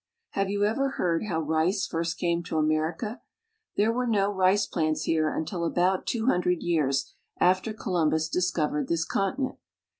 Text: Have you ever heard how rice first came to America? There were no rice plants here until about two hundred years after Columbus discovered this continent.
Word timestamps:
Have 0.31 0.49
you 0.49 0.65
ever 0.65 0.89
heard 0.97 1.25
how 1.25 1.41
rice 1.41 1.85
first 1.85 2.17
came 2.17 2.41
to 2.45 2.57
America? 2.57 3.21
There 3.77 3.91
were 3.93 4.07
no 4.07 4.31
rice 4.33 4.65
plants 4.65 5.03
here 5.03 5.29
until 5.31 5.63
about 5.63 6.07
two 6.07 6.25
hundred 6.25 6.63
years 6.63 7.13
after 7.39 7.71
Columbus 7.71 8.27
discovered 8.27 8.87
this 8.87 9.05
continent. 9.05 9.57